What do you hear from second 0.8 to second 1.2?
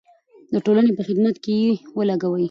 په